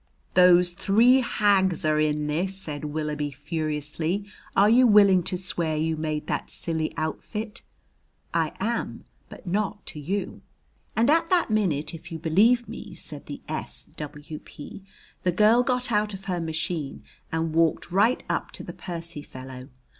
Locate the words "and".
10.95-11.07, 17.31-17.53